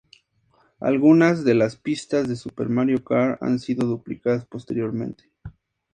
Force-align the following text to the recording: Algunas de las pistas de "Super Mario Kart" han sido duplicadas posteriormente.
Algunas 0.79 1.43
de 1.45 1.53
las 1.53 1.75
pistas 1.75 2.27
de 2.27 2.35
"Super 2.35 2.69
Mario 2.69 3.03
Kart" 3.03 3.39
han 3.43 3.59
sido 3.59 3.85
duplicadas 3.85 4.45
posteriormente. 4.45 5.29